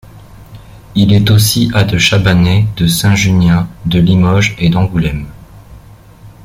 [0.95, 5.27] Il est aussi à de Chabanais, de Saint-Junien, de Limoges et d'Angoulême.